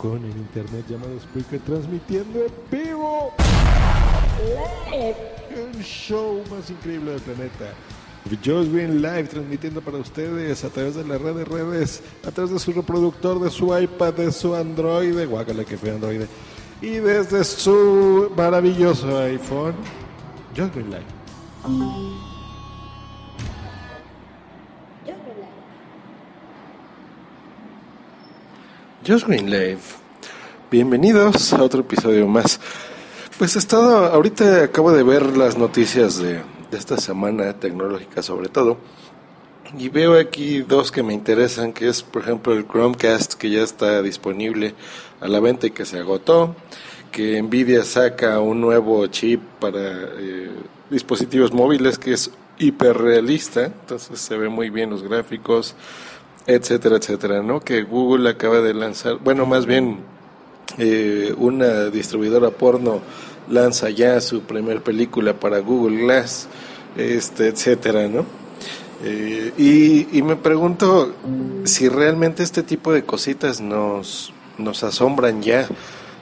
rincón 0.00 0.24
en 0.24 0.38
internet 0.38 0.84
llamado 0.88 1.18
Spreaker 1.20 1.60
transmitiendo 1.60 2.40
en 2.40 2.52
vivo 2.70 3.32
el 5.50 5.82
show 5.82 6.42
más 6.50 6.70
increíble 6.70 7.12
del 7.12 7.20
planeta. 7.20 7.74
Green 8.42 9.00
Live 9.00 9.24
transmitiendo 9.24 9.80
para 9.80 9.98
ustedes 9.98 10.64
a 10.64 10.68
través 10.68 10.94
de 10.94 11.04
las 11.04 11.20
redes 11.20 11.48
redes, 11.48 12.02
a 12.26 12.30
través 12.30 12.52
de 12.52 12.58
su 12.58 12.72
reproductor, 12.72 13.40
de 13.40 13.50
su 13.50 13.76
iPad, 13.76 14.14
de 14.14 14.32
su 14.32 14.54
Android, 14.54 15.26
guácala 15.26 15.64
que 15.64 15.76
fue 15.76 15.90
Android, 15.90 16.22
y 16.82 16.90
desde 16.90 17.44
su 17.44 18.30
maravilloso 18.36 19.18
iPhone, 19.18 19.74
Green 20.54 20.90
Live. 20.90 22.29
Just 29.06 29.26
Green 29.26 29.48
Live. 29.48 29.80
Bienvenidos 30.70 31.54
a 31.54 31.62
otro 31.62 31.80
episodio 31.80 32.26
más. 32.26 32.60
Pues 33.38 33.56
he 33.56 33.58
estado, 33.58 34.04
ahorita 34.04 34.64
acabo 34.64 34.92
de 34.92 35.02
ver 35.02 35.38
las 35.38 35.56
noticias 35.56 36.18
de, 36.18 36.42
de 36.70 36.78
esta 36.78 36.98
semana 36.98 37.54
tecnológica 37.54 38.22
sobre 38.22 38.50
todo. 38.50 38.76
Y 39.78 39.88
veo 39.88 40.18
aquí 40.18 40.60
dos 40.60 40.92
que 40.92 41.02
me 41.02 41.14
interesan, 41.14 41.72
que 41.72 41.88
es 41.88 42.02
por 42.02 42.22
ejemplo 42.22 42.52
el 42.52 42.66
Chromecast 42.66 43.34
que 43.34 43.48
ya 43.48 43.62
está 43.62 44.02
disponible 44.02 44.74
a 45.22 45.28
la 45.28 45.40
venta 45.40 45.66
y 45.66 45.70
que 45.70 45.86
se 45.86 45.98
agotó, 45.98 46.54
que 47.10 47.40
Nvidia 47.40 47.84
saca 47.84 48.38
un 48.40 48.60
nuevo 48.60 49.06
chip 49.06 49.40
para 49.60 49.80
eh, 50.18 50.50
dispositivos 50.90 51.54
móviles 51.54 51.98
que 51.98 52.12
es 52.12 52.30
hiperrealista, 52.58 53.64
entonces 53.64 54.20
se 54.20 54.36
ve 54.36 54.50
muy 54.50 54.68
bien 54.68 54.90
los 54.90 55.02
gráficos, 55.02 55.74
etcétera, 56.54 56.96
etcétera, 56.96 57.42
¿no? 57.42 57.60
Que 57.60 57.82
Google 57.82 58.30
acaba 58.30 58.60
de 58.60 58.74
lanzar, 58.74 59.18
bueno, 59.22 59.46
más 59.46 59.66
bien 59.66 59.98
eh, 60.78 61.34
una 61.36 61.86
distribuidora 61.86 62.50
porno 62.50 63.00
lanza 63.48 63.90
ya 63.90 64.20
su 64.20 64.42
primer 64.42 64.82
película 64.82 65.34
para 65.34 65.58
Google 65.58 66.02
Glass, 66.02 66.48
este, 66.96 67.48
etcétera, 67.48 68.08
¿no? 68.08 68.24
Eh, 69.02 69.52
y, 69.56 70.18
y, 70.18 70.22
me 70.22 70.36
pregunto 70.36 71.14
si 71.64 71.88
realmente 71.88 72.42
este 72.42 72.62
tipo 72.62 72.92
de 72.92 73.02
cositas 73.04 73.60
nos, 73.60 74.32
nos 74.58 74.84
asombran 74.84 75.42
ya. 75.42 75.66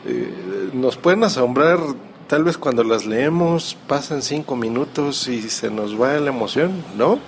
Eh, 0.07 0.71
nos 0.75 0.97
pueden 0.97 1.25
asombrar 1.25 1.81
tal 2.29 2.45
vez 2.45 2.57
cuando 2.57 2.85
las 2.85 3.05
leemos, 3.05 3.77
pasan 3.89 4.23
cinco 4.23 4.55
minutos 4.55 5.27
y 5.27 5.43
se 5.43 5.71
nos 5.71 6.01
va 6.01 6.19
la 6.21 6.29
emoción, 6.29 6.85
¿no? 6.97 7.19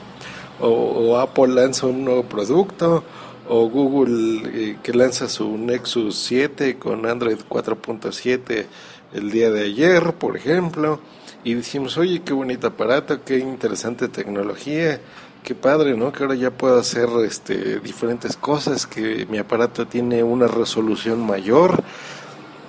O, 0.61 1.19
Apple 1.19 1.49
lanza 1.49 1.87
un 1.87 2.05
nuevo 2.05 2.25
producto, 2.25 3.03
o 3.49 3.69
Google 3.69 4.43
eh, 4.53 4.79
que 4.83 4.93
lanza 4.93 5.29
su 5.29 5.57
Nexus 5.59 6.17
7 6.17 6.79
con 6.79 7.07
Android 7.07 7.39
4.7 7.49 8.67
el 9.13 9.31
día 9.31 9.51
de 9.51 9.65
ayer, 9.65 10.15
por 10.15 10.37
ejemplo, 10.37 11.01
y 11.43 11.55
decimos, 11.55 11.97
oye, 11.97 12.23
qué 12.23 12.33
bonito 12.33 12.69
aparato, 12.69 13.25
qué 13.25 13.39
interesante 13.39 14.09
tecnología, 14.09 15.01
qué 15.43 15.55
padre, 15.55 15.97
¿no? 15.97 16.13
Que 16.13 16.23
ahora 16.23 16.35
ya 16.35 16.51
puedo 16.51 16.79
hacer 16.79 17.09
este, 17.27 17.81
diferentes 17.81 18.37
cosas, 18.37 18.87
que 18.87 19.27
mi 19.29 19.39
aparato 19.39 19.87
tiene 19.87 20.23
una 20.23 20.47
resolución 20.47 21.27
mayor, 21.27 21.83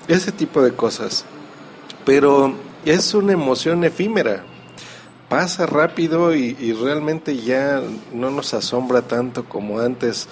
ese 0.08 0.31
tipo 0.31 0.62
de 0.62 0.72
cosas. 0.72 1.25
Pero 2.06 2.56
es 2.86 3.14
una 3.14 3.34
emoción 3.34 3.84
efímera, 3.84 4.44
pasa 5.32 5.66
rápido 5.66 6.36
y, 6.36 6.74
realmente 6.74 7.38
ya 7.38 7.82
no 8.14 8.32
nos 8.32 8.54
asombra 8.54 9.04
tanto 9.04 9.46
como 9.46 9.80
antes 9.80 10.28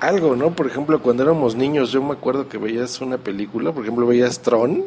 algo, 0.00 0.34
¿no? 0.34 0.56
Por 0.56 0.66
ejemplo, 0.66 1.02
cuando 1.02 1.24
éramos 1.24 1.56
niños, 1.56 1.92
yo 1.92 2.02
me 2.02 2.14
acuerdo 2.14 2.48
que 2.48 2.56
veías 2.56 3.02
una 3.02 3.18
película, 3.18 3.70
por 3.70 3.82
ejemplo, 3.82 4.06
veías 4.06 4.40
Tron 4.40 4.86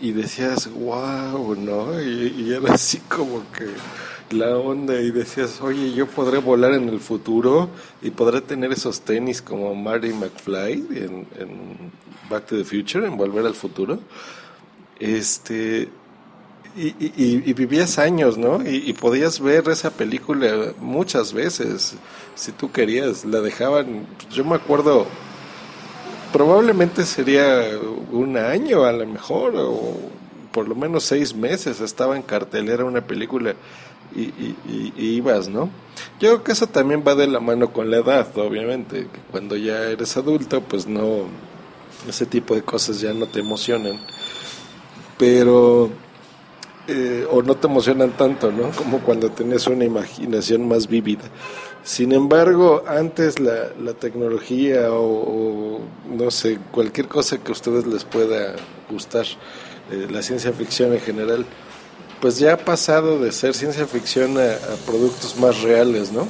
y 0.00 0.10
decías, 0.10 0.68
wow, 0.68 1.54
¿no? 1.54 2.02
Y, 2.02 2.52
era 2.52 2.74
así 2.74 2.98
como 3.08 3.44
que 3.52 3.68
la 4.36 4.56
onda 4.56 5.00
y 5.00 5.12
decías, 5.12 5.60
oye, 5.60 5.92
yo 5.92 6.08
podré 6.08 6.38
volar 6.38 6.72
en 6.72 6.88
el 6.88 6.98
futuro 6.98 7.68
y 8.02 8.10
podré 8.10 8.40
tener 8.40 8.72
esos 8.72 9.02
tenis 9.02 9.42
como 9.42 9.76
Marty 9.76 10.08
McFly 10.08 10.72
en, 10.90 11.26
en 11.38 11.92
Back 12.28 12.46
to 12.46 12.56
the 12.56 12.64
Future, 12.64 13.06
en 13.06 13.16
Volver 13.16 13.46
al 13.46 13.54
Futuro. 13.54 14.00
Este, 14.98 15.88
y, 16.76 17.52
vivías 17.54 17.98
años, 17.98 18.36
¿no? 18.36 18.60
Y, 18.66 18.92
podías 18.92 19.40
ver 19.40 19.68
esa 19.68 19.90
película 19.90 20.72
muchas 20.78 21.32
veces, 21.32 21.94
si 22.34 22.52
tú 22.52 22.70
querías. 22.70 23.24
La 23.24 23.40
dejaban, 23.40 24.06
yo 24.30 24.44
me 24.44 24.56
acuerdo, 24.56 25.06
probablemente 26.32 27.04
sería 27.04 27.62
un 28.12 28.36
año 28.36 28.84
a 28.84 28.92
lo 28.92 29.06
mejor, 29.06 29.54
o 29.56 29.94
por 30.52 30.68
lo 30.68 30.74
menos 30.74 31.04
seis 31.04 31.34
meses 31.34 31.80
estaba 31.80 32.16
en 32.16 32.22
cartelera 32.22 32.84
una 32.84 33.06
película 33.06 33.54
y, 34.14 34.54
ibas, 34.96 35.48
¿no? 35.48 35.70
Yo 36.20 36.28
creo 36.28 36.44
que 36.44 36.52
eso 36.52 36.66
también 36.66 37.02
va 37.06 37.14
de 37.14 37.26
la 37.26 37.40
mano 37.40 37.72
con 37.72 37.90
la 37.90 37.98
edad, 37.98 38.26
obviamente, 38.38 39.08
cuando 39.30 39.56
ya 39.56 39.82
eres 39.84 40.16
adulto, 40.16 40.62
pues 40.62 40.86
no, 40.86 41.24
ese 42.08 42.26
tipo 42.26 42.54
de 42.54 42.62
cosas 42.62 43.00
ya 43.00 43.12
no 43.12 43.26
te 43.26 43.40
emocionan. 43.40 43.98
Pero 45.18 45.90
eh, 46.88 47.26
o 47.30 47.42
no 47.42 47.56
te 47.56 47.66
emocionan 47.66 48.16
tanto, 48.16 48.52
¿no? 48.52 48.70
Como 48.70 49.00
cuando 49.00 49.30
tenés 49.30 49.66
una 49.66 49.84
imaginación 49.84 50.68
más 50.68 50.86
vívida. 50.86 51.24
Sin 51.82 52.12
embargo, 52.12 52.84
antes 52.86 53.40
la, 53.40 53.70
tecnología 53.94 54.92
o, 54.92 55.80
no 56.08 56.30
sé, 56.30 56.58
cualquier 56.70 57.08
cosa 57.08 57.38
que 57.38 57.48
a 57.48 57.52
ustedes 57.52 57.86
les 57.86 58.04
pueda 58.04 58.54
gustar, 58.88 59.26
eh, 59.90 60.06
la 60.10 60.22
ciencia 60.22 60.52
ficción 60.52 60.92
en 60.92 61.00
general, 61.00 61.44
pues 62.20 62.38
ya 62.38 62.54
ha 62.54 62.56
pasado 62.56 63.18
de 63.18 63.32
ser 63.32 63.54
ciencia 63.54 63.86
ficción 63.86 64.38
a, 64.38 64.52
a 64.52 64.76
productos 64.86 65.36
más 65.38 65.62
reales, 65.62 66.12
¿no? 66.12 66.28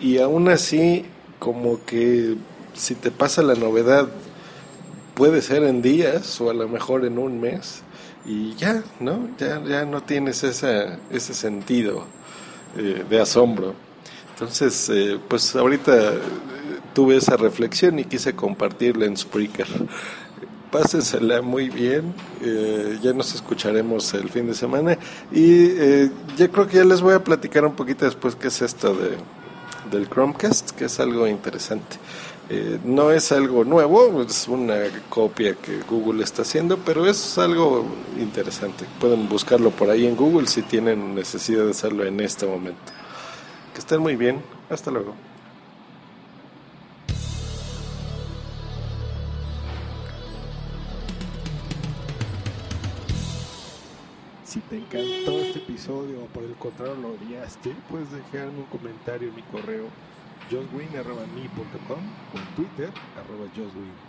Y 0.00 0.18
aún 0.18 0.48
así, 0.48 1.04
como 1.38 1.84
que 1.84 2.36
si 2.72 2.94
te 2.94 3.10
pasa 3.10 3.42
la 3.42 3.54
novedad, 3.54 4.08
puede 5.14 5.42
ser 5.42 5.64
en 5.64 5.82
días 5.82 6.40
o 6.40 6.48
a 6.48 6.54
lo 6.54 6.68
mejor 6.68 7.04
en 7.04 7.18
un 7.18 7.40
mes 7.40 7.82
y 8.28 8.54
ya, 8.56 8.82
¿no? 9.00 9.30
Ya, 9.38 9.62
ya 9.64 9.86
no 9.86 10.02
tienes 10.02 10.44
ese 10.44 10.98
sentido 11.34 12.04
eh, 12.76 13.04
de 13.08 13.20
asombro. 13.20 13.74
Entonces, 14.34 14.90
eh, 14.90 15.18
pues 15.26 15.56
ahorita 15.56 16.12
eh, 16.12 16.18
tuve 16.94 17.16
esa 17.16 17.36
reflexión 17.38 17.98
y 17.98 18.04
quise 18.04 18.34
compartirla 18.34 19.06
en 19.06 19.16
Spreaker. 19.16 19.66
Pásensela 20.70 21.40
muy 21.40 21.70
bien, 21.70 22.12
ya 23.02 23.14
nos 23.14 23.34
escucharemos 23.34 24.12
el 24.12 24.28
fin 24.28 24.48
de 24.48 24.54
semana 24.54 24.98
y 25.32 25.70
yo 26.36 26.52
creo 26.52 26.68
que 26.68 26.76
ya 26.76 26.84
les 26.84 27.00
voy 27.00 27.14
a 27.14 27.24
platicar 27.24 27.64
un 27.64 27.74
poquito 27.74 28.04
después 28.04 28.36
qué 28.36 28.48
es 28.48 28.60
esto 28.60 28.94
de, 28.94 29.16
del 29.90 30.08
Chromecast, 30.08 30.70
que 30.70 30.86
es 30.86 31.00
algo 31.00 31.26
interesante. 31.26 31.96
Eh, 32.50 32.78
no 32.82 33.10
es 33.10 33.30
algo 33.30 33.64
nuevo, 33.64 34.22
es 34.22 34.48
una 34.48 34.76
copia 35.10 35.54
que 35.54 35.80
Google 35.82 36.24
está 36.24 36.42
haciendo, 36.42 36.78
pero 36.78 37.06
es 37.06 37.36
algo 37.36 37.84
interesante. 38.18 38.86
Pueden 38.98 39.28
buscarlo 39.28 39.70
por 39.70 39.90
ahí 39.90 40.06
en 40.06 40.16
Google 40.16 40.46
si 40.46 40.62
tienen 40.62 41.14
necesidad 41.14 41.64
de 41.64 41.72
hacerlo 41.72 42.04
en 42.04 42.20
este 42.20 42.46
momento. 42.46 42.80
Que 43.74 43.80
estén 43.80 44.00
muy 44.00 44.16
bien. 44.16 44.42
Hasta 44.70 44.90
luego. 44.90 45.27
Si 54.48 54.60
te 54.60 54.78
encantó 54.78 55.40
este 55.40 55.58
episodio 55.58 56.24
o 56.24 56.26
por 56.28 56.42
el 56.42 56.56
contrario 56.56 56.96
lo 56.96 57.08
odiaste, 57.10 57.76
puedes 57.90 58.10
dejarme 58.10 58.60
un 58.60 58.64
comentario 58.64 59.28
en 59.28 59.34
mi 59.34 59.42
correo 59.42 59.90
joswin.me.com 60.50 61.98
o 62.32 62.38
en 62.38 62.56
Twitter 62.56 62.88
arroba 63.14 63.46
joswin. 63.54 64.07